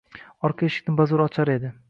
Orqa 0.49 0.65
eshikni 0.71 0.97
bazo‘r 1.03 1.27
ochar 1.27 1.55
edi. 1.59 1.75